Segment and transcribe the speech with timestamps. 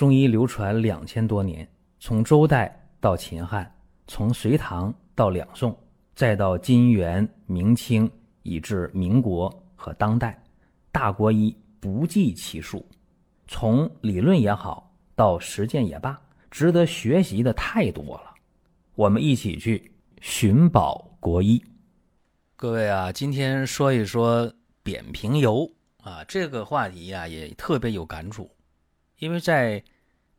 [0.00, 3.70] 中医流传两千多年，从周代到秦汉，
[4.06, 5.78] 从隋唐到两宋，
[6.14, 8.10] 再到金元明清，
[8.42, 10.42] 以至民国和当代，
[10.90, 12.82] 大国医不计其数。
[13.46, 16.18] 从理论也好，到实践也罢，
[16.50, 18.32] 值得学习的太多了。
[18.94, 19.92] 我们一起去
[20.22, 21.62] 寻宝国医。
[22.56, 24.50] 各位啊，今天说一说
[24.82, 25.70] 扁平疣
[26.02, 28.50] 啊，这个话题呀也特别有感触。
[29.20, 29.84] 因为在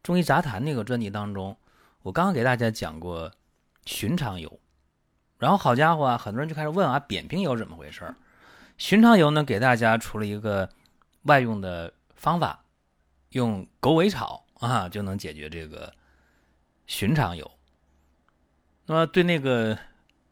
[0.04, 1.56] 中医杂谈那个专辑当中，
[2.02, 3.32] 我刚刚给大家讲过
[3.86, 4.60] 寻常疣，
[5.38, 8.14] 然后好家伙啊，很多人就开始问啊，扁平疣怎么回事？
[8.80, 10.68] 寻常疣呢，给大家出了一个
[11.24, 12.64] 外用的方法，
[13.30, 15.94] 用狗尾草啊就能解决这个
[16.88, 17.50] 寻常疣。
[18.88, 19.78] 那么对那个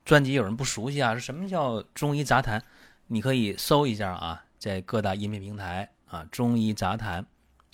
[0.03, 2.63] 专辑有人不熟悉啊，是什么叫中医杂谈？
[3.05, 7.23] 你可以搜一下啊，在各大音频平台啊，中医杂谈。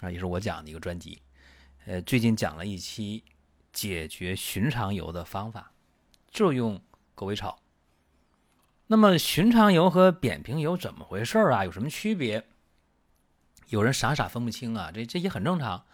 [0.02, 1.22] 啊，也是我讲的一个专辑，
[1.86, 3.23] 呃，最近讲了一期
[3.72, 5.72] 解决寻常疣的方法，
[6.30, 6.81] 就用
[7.14, 7.58] 狗尾草。
[8.88, 11.64] 那么寻常疣和扁平疣怎么回事啊？
[11.64, 12.45] 有什么区别？
[13.69, 15.86] 有人傻傻分不清啊，这这也很正常。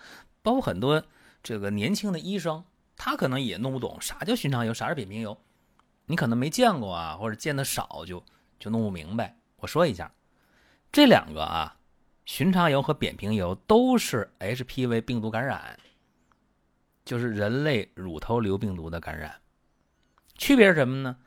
[0.42, 1.04] 包括很多
[1.44, 2.66] 这个年轻的医生，
[2.98, 5.38] 他可能也弄不懂啥叫寻常疣，啥是扁平疣。
[6.08, 8.24] 你可能没见过啊，或者见的少，就
[8.60, 9.38] 就弄不明白。
[9.58, 10.12] 我说一下，
[10.92, 11.78] 这两个啊。
[12.34, 15.78] 寻常疣和扁平疣都是 HPV 病毒感染，
[17.04, 19.42] 就是人类乳头瘤病毒的感染。
[20.36, 21.18] 区别是什么呢？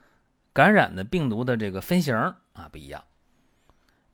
[0.55, 2.17] 感染的病毒的这个分型
[2.55, 3.05] 啊不一样。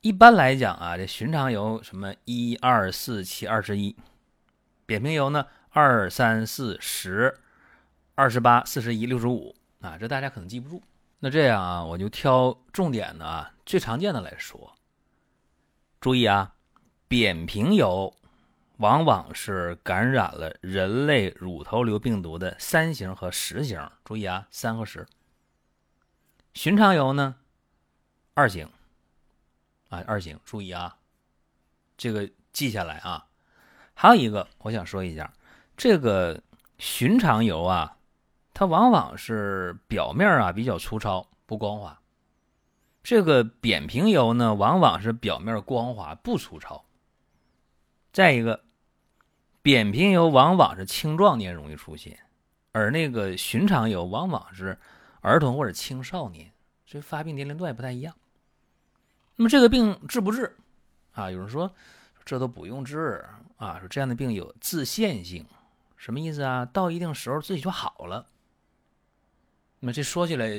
[0.01, 3.95] 一般来讲啊，这寻常疣什么一二四七二十一，
[4.85, 7.39] 扁平疣呢二三四十
[8.15, 10.83] 二十八四十一六十五啊，这大家可能记不住。
[11.19, 14.75] 那这样啊，我就挑重点的啊最常见的来说。
[16.01, 16.55] 注意啊。
[17.11, 18.13] 扁平疣
[18.77, 25.05] 往往是感染了人类乳头瘤病毒的三型和十型，注意啊，三和十。
[26.53, 27.35] 寻常疣呢，
[28.33, 28.65] 二型，
[29.89, 30.95] 啊，二型，注意啊，
[31.97, 33.27] 这个记下来啊。
[33.93, 35.33] 还有一个，我想说一下，
[35.75, 36.41] 这个
[36.77, 37.97] 寻常疣啊，
[38.53, 41.99] 它往往是表面啊比较粗糙不光滑，
[43.03, 46.85] 这个扁平疣呢，往往是表面光滑不粗糙。
[48.11, 48.65] 再一个，
[49.61, 52.19] 扁平疣往往是青壮年容易出现，
[52.73, 54.77] 而那个寻常疣往往是
[55.21, 56.51] 儿童或者青少年，
[56.85, 58.13] 所以发病年龄段也不太一样。
[59.37, 60.57] 那么这个病治不治
[61.13, 61.31] 啊？
[61.31, 61.73] 有人说
[62.25, 65.45] 这都不用治啊，说这样的病有自限性，
[65.95, 66.65] 什么意思啊？
[66.65, 68.27] 到一定时候自己就好了。
[69.79, 70.49] 那么这说起来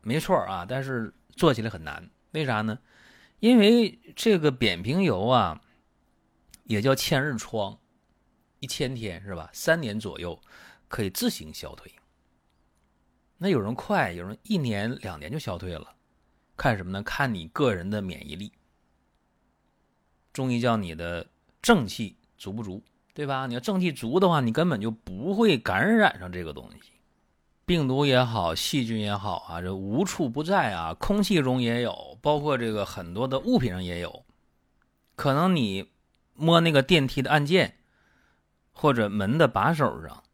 [0.00, 2.78] 没错啊，但是做起来很难，为啥呢？
[3.40, 5.60] 因为这个扁平疣啊。
[6.64, 7.78] 也叫千日疮，
[8.60, 9.50] 一千天是吧？
[9.52, 10.40] 三年左右
[10.88, 11.92] 可以自行消退。
[13.36, 15.94] 那有人快，有人一年两年就消退了，
[16.56, 17.02] 看什么呢？
[17.02, 18.52] 看你个人的免疫力。
[20.32, 21.26] 中医叫你的
[21.60, 22.82] 正气足不足，
[23.12, 23.46] 对吧？
[23.46, 26.92] 你要正气足的话，你根本就不会感染上这个东西，
[27.66, 34.24] 病毒也好，细菌也好啊，这无处不在啊，空气中也有，包括这个很多的物品上也有，
[35.14, 35.92] 可能你。
[36.34, 37.78] 摸那个电梯的按键，
[38.72, 40.24] 或者门的把手上，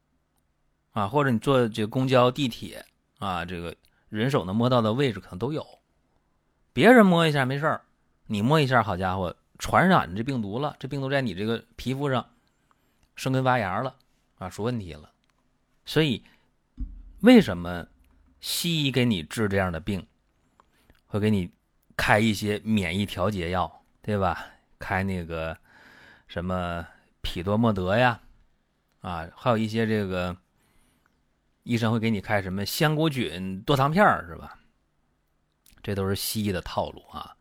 [0.92, 2.86] 啊，或者你坐这公交、地铁
[3.18, 3.76] 啊，这个
[4.08, 5.66] 人手能摸到的位置可能都有。
[6.72, 7.82] 别人摸一下没事儿，
[8.26, 10.74] 你摸一下，好家伙，传染这病毒了。
[10.78, 12.30] 这病毒在你这个皮肤上
[13.14, 13.96] 生根发芽了，
[14.38, 15.10] 啊，出问题了。
[15.84, 16.24] 所以，
[17.20, 17.86] 为什么
[18.40, 20.06] 西医给你治这样的病，
[21.06, 21.50] 会给你
[21.96, 24.46] 开一些免疫调节药，对吧？
[24.78, 25.56] 开那个。
[26.30, 26.86] 什么
[27.22, 28.20] 匹多莫德呀，
[29.00, 30.36] 啊，还有一些这个
[31.64, 34.56] 医生会给你开什么香菇菌多糖片是吧？
[35.82, 37.34] 这都是西医的套路啊。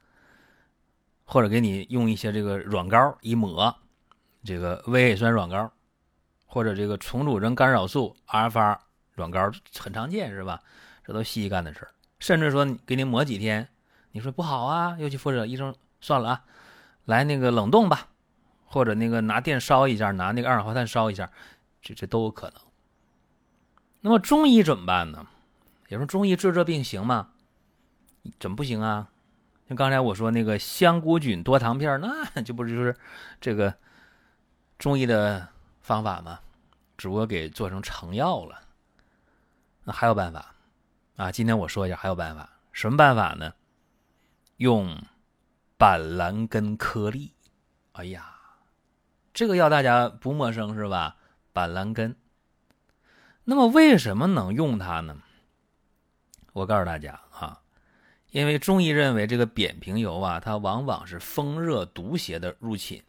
[1.23, 3.77] 或者给你用一些这个软膏一抹，
[4.43, 5.71] 这个维 A 酸软膏，
[6.47, 10.59] 或者这个重组人干扰素阿尔法软膏很常见是吧？
[11.05, 11.91] 这都西医干的事儿。
[12.17, 13.69] 甚至说给你抹几天，
[14.13, 16.43] 你说不好啊，又去复诊医生算了啊，
[17.05, 18.07] 来那个冷冻吧。
[18.71, 21.31] 或者那个拿电烧一下，拿那个二氧化碳烧一下，
[21.81, 22.61] 这这都有可能。
[24.01, 25.25] 那么中医怎么办呢？
[25.87, 27.29] 有人说中医治这病行吗？
[28.39, 29.09] 怎么不行啊？
[29.67, 32.95] 像刚才我说那个香菇菌多糖片，那就不就是
[33.41, 33.73] 这个
[34.77, 35.47] 中医的
[35.81, 36.39] 方法吗？
[36.95, 38.61] 只不过给做成成药了。
[39.83, 40.53] 那还有办法
[41.15, 41.31] 啊？
[41.31, 43.51] 今天我说一下还有办法，什么办法呢？
[44.57, 44.95] 用
[45.75, 47.33] 板蓝根颗粒。
[47.93, 48.38] 哎呀！
[49.39, 51.15] 这个药大家不陌生是吧？
[51.53, 52.13] 板蓝根。
[53.45, 55.17] 那么为什么能用它呢？
[56.51, 57.61] 我告诉大家啊，
[58.31, 63.01] 因为中医认为这个扁平疣啊，它往往是风热毒邪的入侵。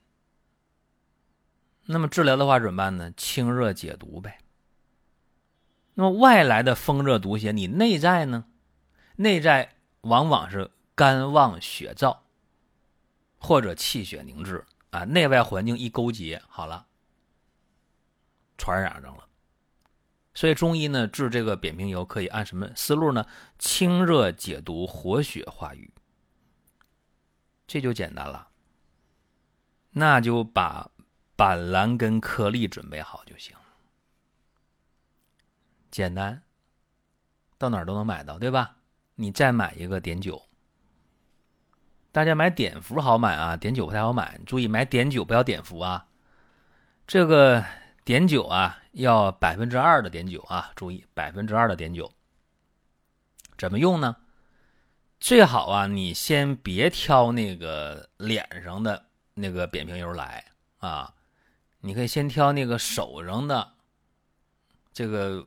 [1.87, 3.13] 那么治疗的话怎么办呢？
[3.17, 4.39] 清热解毒呗。
[5.95, 8.45] 那么外来的风热毒邪，你内在呢？
[9.17, 12.19] 内在往往是肝旺血燥，
[13.37, 16.87] 或者气血凝滞啊，内外环境一勾结，好了，
[18.59, 19.27] 传染上了。
[20.35, 23.27] 所以中医呢治这个扁平疣可以按什么思路呢？
[23.59, 25.91] 清热解毒，活血化瘀，
[27.67, 28.49] 这就简单了。
[29.91, 30.91] 那就把。
[31.37, 33.57] 板蓝根颗粒准备好就行，
[35.91, 36.43] 简单，
[37.57, 38.77] 到哪儿都能买到，对吧？
[39.15, 40.50] 你再买一个碘酒，
[42.13, 46.07] 大家买碘伏好买啊，碘酒不太好买，注意买碘酒不要碘伏啊。
[47.07, 47.65] 这个
[48.05, 52.13] 碘酒啊，要百分之二的碘酒啊，注意百分之二的碘酒。
[53.57, 54.17] 怎么用呢？
[55.21, 60.45] 最好啊，你先别挑那个脸上的那个扁平疣来
[60.79, 61.15] 啊。
[61.83, 63.75] 你可以先挑那个手上的，
[64.93, 65.47] 这个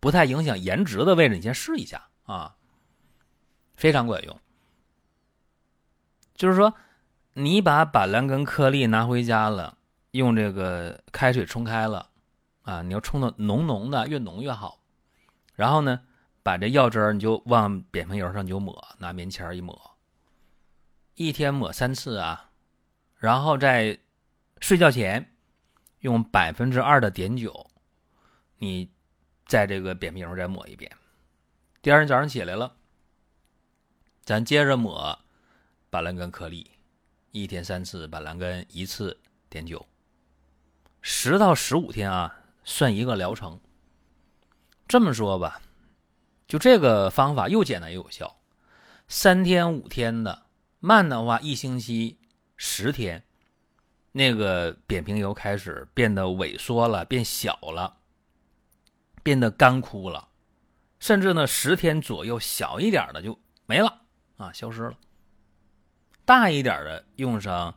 [0.00, 2.54] 不太影响颜值的位置，你先试一下啊，
[3.74, 4.40] 非常管用。
[6.36, 6.72] 就是说，
[7.32, 9.76] 你把板蓝根颗粒拿回家了，
[10.12, 12.10] 用这个开水冲开了
[12.62, 14.80] 啊，你要冲的浓浓的，越浓越好。
[15.54, 16.02] 然后呢，
[16.42, 19.96] 把这药汁儿你就往扁平疣上就抹，拿棉签一抹，
[21.14, 22.50] 一天抹三次啊，
[23.16, 23.98] 然后在
[24.60, 25.32] 睡觉前。
[26.00, 27.68] 用百分之二的碘酒，
[28.58, 28.92] 你
[29.46, 30.92] 在这个扁平疣再抹一遍。
[31.82, 32.76] 第二天早上起来了，
[34.22, 35.18] 咱接着抹
[35.90, 36.70] 板蓝根颗粒，
[37.32, 39.18] 一天三次板蓝根，一次
[39.48, 39.86] 碘酒，
[41.00, 43.60] 十到十五天啊，算一个疗程。
[44.88, 45.60] 这么说吧，
[46.46, 48.36] 就这个方法又简单又有效，
[49.08, 50.46] 三天五天的，
[50.80, 52.18] 慢的话一星期
[52.56, 53.22] 十天。
[54.12, 57.98] 那个扁平疣开始变得萎缩了，变小了，
[59.22, 60.28] 变得干枯了，
[60.98, 64.02] 甚至呢十天左右小一点的就没了
[64.38, 64.96] 啊，消失了。
[66.26, 67.72] 大一点的用上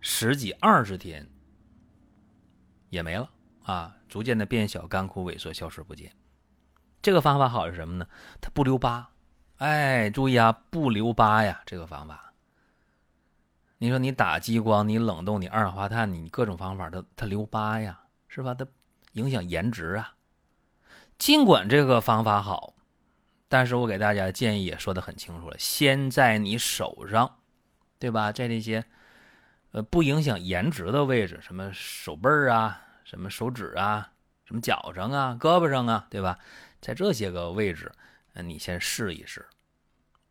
[0.00, 1.26] 十几二十天
[2.90, 3.28] 也没了
[3.64, 6.12] 啊，逐渐的变小、干枯、萎缩、消失不见。
[7.00, 8.06] 这个方法好是什么呢？
[8.38, 9.10] 它不留疤，
[9.56, 12.34] 哎，注意啊，不留疤呀，这个方法。
[13.78, 17.98] 你说你打激光，你冷冻，你二氧化碳，你各种方法，它它留疤呀，
[18.28, 18.52] 是吧？
[18.52, 18.66] 它
[19.12, 20.14] 影响颜值啊。
[21.16, 22.74] 尽管这个方法好，
[23.48, 27.38] 但是我给大家建议也说的很清楚了，先在你手上，
[28.00, 28.32] 对吧？
[28.32, 28.84] 在那些
[29.70, 34.12] 呃不影响颜值的位置，什么手背儿啊，什么手指啊，
[34.44, 36.36] 什么脚上啊，胳膊上啊，对吧？
[36.80, 37.92] 在这些个位置，
[38.34, 39.46] 你先试一试，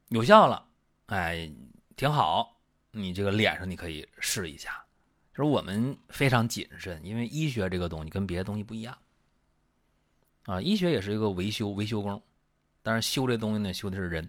[0.08, 0.68] 有效了，
[1.06, 1.50] 哎，
[1.96, 2.60] 挺好。
[2.92, 4.84] 你这个脸上你可以试一下，
[5.32, 8.98] 就是我们非常谨慎，因为医学这个东西跟别的东西不一样
[10.46, 10.60] 啊。
[10.60, 12.20] 医学也是一个维修维修工，
[12.82, 14.28] 但是修这东西呢，修的是人，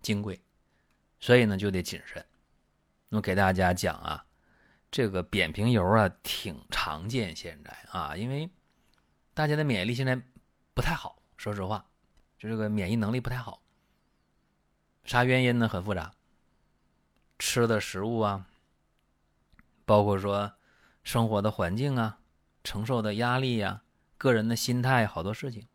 [0.00, 0.40] 金贵，
[1.20, 2.24] 所以呢就得谨慎。
[3.10, 4.26] 我给大家讲啊，
[4.90, 8.50] 这个扁平疣啊挺常见现在啊，因为
[9.32, 10.20] 大家的免疫力现在
[10.74, 11.86] 不太好，说实话，
[12.36, 13.62] 就这个免疫能力不太好。
[15.04, 15.68] 啥原因呢？
[15.68, 16.12] 很复杂。
[17.38, 18.46] 吃的食物啊，
[19.84, 20.54] 包括说
[21.04, 22.18] 生活的环境啊，
[22.64, 23.82] 承受的压力呀，
[24.18, 25.68] 个人的心态，好多事情，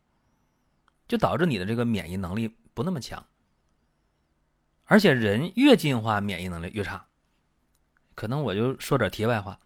[1.08, 3.26] 就导致你的这个免疫能力不那么强。
[4.84, 7.08] 而且人越进化，免疫能力越差。
[8.22, 9.60] 可能我就说点题外话，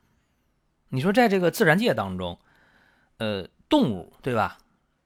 [0.87, 2.39] 你说在这个自然界当中，
[3.17, 4.57] 呃，动物对吧，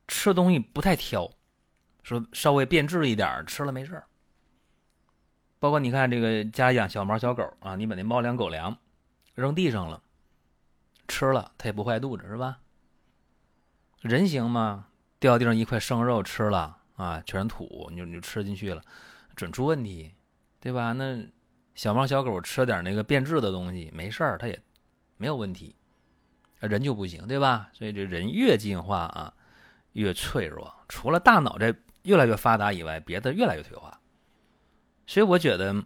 [0.08, 1.32] 吃东西不太挑，
[2.04, 4.06] 说稍微变质一点吃了没事儿。
[5.58, 8.78] 包括你看这个家养小猫小狗啊，你把那猫粮狗粮
[9.34, 10.00] 扔地上了，
[11.08, 12.60] 吃了它也不坏肚子是吧？
[14.02, 14.90] 人行吗？
[15.20, 18.84] 掉地上一块生肉吃了啊，全是土，你就你就吃进去了，
[19.36, 20.14] 准出问题，
[20.60, 20.92] 对吧？
[20.92, 21.26] 那
[21.76, 24.62] 小猫小狗吃点那个变质的东西没事儿，它也
[25.18, 25.76] 没有问题，
[26.60, 27.70] 人就不行，对吧？
[27.74, 29.34] 所以这人越进化啊，
[29.94, 31.74] 越脆弱，除了大脑在
[32.04, 34.00] 越来越发达以外，别的越来越退化。
[35.08, 35.84] 所以我觉得，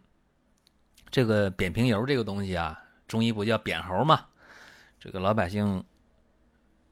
[1.10, 4.28] 这个扁平疣这个东西啊，中医不叫扁猴嘛，
[5.00, 5.84] 这个老百姓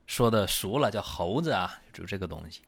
[0.06, 2.62] 说的熟了，叫猴子啊，就这个东西。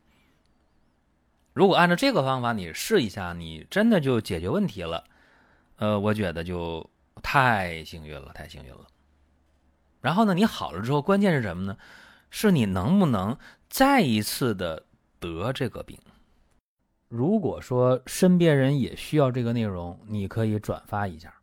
[1.54, 5.04] 如果按照这个方法你试一下，你真的就解决问题了，
[5.78, 6.90] 呃，我觉得就
[7.22, 8.88] 太幸运了，太幸运了。
[10.02, 11.78] 然后呢，你好了之后，关键是什么呢？
[12.30, 13.38] 是你能不能
[13.70, 14.86] 再一次的
[15.20, 15.98] 得这个病。
[17.08, 21.34] 如果说身边人也需要这个内容，你可以转发一下。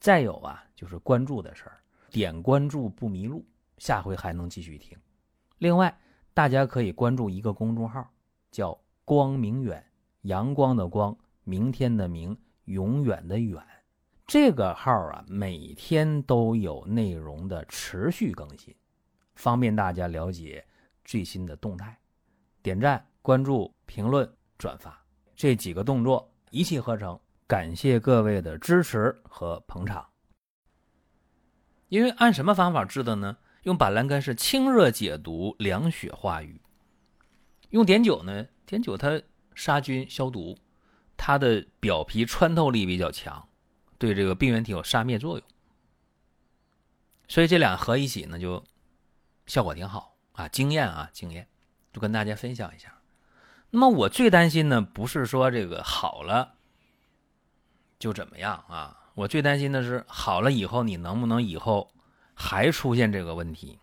[0.00, 3.44] 再有啊，就是关注的事儿，点关注不迷路，
[3.78, 4.98] 下回还能继续听。
[5.58, 5.96] 另外，
[6.34, 8.10] 大家可以关注一个公众号，
[8.50, 9.82] 叫“光明远”，
[10.22, 13.62] 阳光的光，明天的明，永远的远。
[14.26, 18.74] 这个号啊，每天都有内容的持续更新，
[19.34, 20.64] 方便大家了解
[21.04, 21.98] 最新的动态。
[22.62, 24.98] 点赞、关注、评论、转发
[25.36, 30.08] 这几个动作一气呵成，感谢各位的支持和捧场。
[31.88, 33.36] 因为按什么方法治的呢？
[33.64, 36.60] 用板蓝根是清热解毒、凉血化瘀。
[37.70, 38.46] 用碘酒呢？
[38.66, 39.20] 碘酒它
[39.54, 40.56] 杀菌消毒，
[41.16, 43.48] 它的表皮穿透力比较强，
[43.98, 45.46] 对这个病原体有杀灭作用。
[47.28, 48.62] 所以这俩合一起呢，就
[49.46, 50.48] 效果挺好啊！
[50.48, 51.48] 经验啊，经验，
[51.92, 52.92] 就跟大家分享一下。
[53.70, 56.54] 那么我最担心呢，不是说这个好了
[57.98, 59.10] 就怎么样啊？
[59.14, 61.90] 我最担心的是好了以后你能不能以后。
[62.36, 63.78] 还出现这个问题，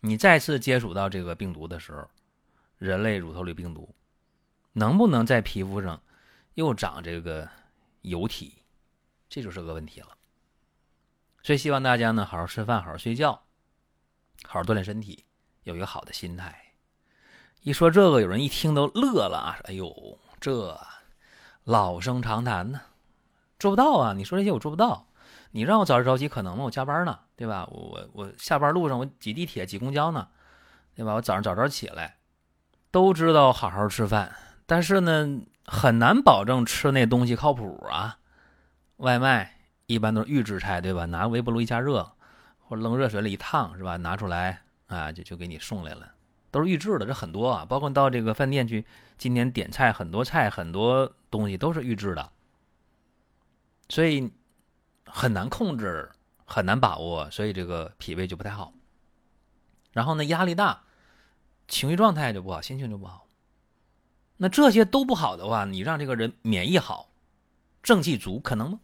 [0.00, 2.08] 你再次接触到这个病毒的时候，
[2.78, 3.94] 人类乳头瘤病毒
[4.72, 6.00] 能不能在皮肤上
[6.56, 7.46] 又长这个
[8.02, 8.62] 疣体，
[9.28, 10.08] 这就是个问题了。
[11.42, 13.32] 所以希望大家呢好好吃饭，好好睡觉，
[14.44, 15.26] 好好锻炼身体，
[15.64, 16.72] 有一个好的心态。
[17.60, 19.58] 一说这个，有人一听都乐了啊！
[19.64, 20.80] 哎呦，这
[21.64, 22.80] 老生常谈呢，
[23.58, 24.12] 做不到啊！
[24.14, 25.06] 你说这些我做不到。
[25.50, 26.64] 你让我早睡早起可能吗？
[26.64, 27.66] 我加班呢，对吧？
[27.70, 30.28] 我我我下班路上我挤地铁挤公交呢，
[30.94, 31.12] 对吧？
[31.12, 32.16] 我早上早早起来，
[32.90, 34.34] 都知道好好吃饭，
[34.64, 38.18] 但是呢，很难保证吃那东西靠谱啊。
[38.96, 41.04] 外卖一般都是预制菜，对吧？
[41.06, 42.12] 拿微波炉一加热，
[42.58, 43.96] 或者扔热水里一烫，是吧？
[43.96, 46.14] 拿出来啊，就就给你送来了，
[46.50, 47.64] 都是预制的，这很多啊。
[47.64, 48.86] 包括到这个饭店去，
[49.18, 52.30] 今天点菜很多菜很多东西都是预制的，
[53.88, 54.32] 所以。
[55.08, 56.10] 很难控制，
[56.44, 58.72] 很难把握，所以这个脾胃就不太好。
[59.92, 60.82] 然后呢，压力大，
[61.68, 63.25] 情绪状态就不好，心情就不好。
[64.36, 67.10] 那这些都不好的话，你让这个人免疫好、
[67.82, 68.80] 正气足，可能吗？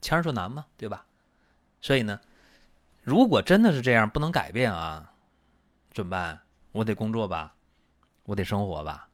[0.00, 0.66] 强人所难吗？
[0.76, 1.06] 对吧？
[1.80, 2.20] 所以呢，
[3.02, 5.12] 如果真的是这样，不能改变啊，
[5.92, 6.40] 怎么办？
[6.72, 7.54] 我得工作吧，
[8.24, 9.08] 我得生活吧。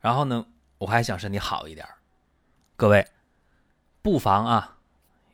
[0.00, 0.46] 然后呢，
[0.78, 1.86] 我还想身体好一点。
[2.76, 3.06] 各位，
[4.02, 4.72] 不妨啊。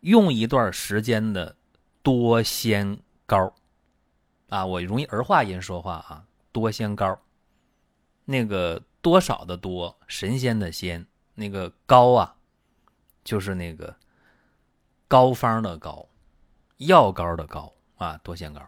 [0.00, 1.54] 用一段时间的
[2.02, 3.54] 多仙膏
[4.48, 6.26] 啊，我容易儿化音说话啊。
[6.50, 7.16] 多仙膏，
[8.24, 12.36] 那个多少的多，神仙的仙，那个膏啊，
[13.22, 13.94] 就是那个
[15.06, 16.08] 膏方的膏，
[16.78, 18.16] 药膏的膏啊。
[18.22, 18.66] 多仙膏，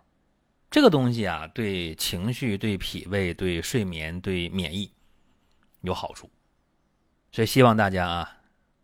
[0.71, 4.93] 这个东西啊，对情绪、对脾胃、对睡眠、对免疫
[5.81, 6.29] 有好处，
[7.33, 8.37] 所以希望大家啊，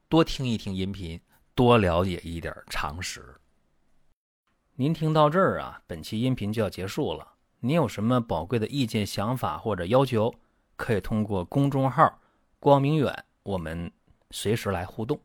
[0.08, 1.20] 多听一听音频。
[1.52, 3.38] 多了解一点常识。
[4.76, 7.34] 您听到这儿啊，本期音频就要结束了。
[7.58, 10.34] 您有什么宝贵的意见、想法或者要求，
[10.80, 12.18] 可以通过公众号
[12.58, 13.92] “光明远”，我们
[14.30, 15.20] 随时来互动。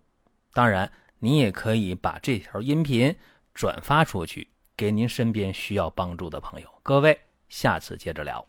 [0.52, 3.16] 当然，您也可以把这条音频
[3.54, 6.68] 转发出去，给您身边需要帮助的朋友。
[6.84, 8.46] 各位，下次接着聊。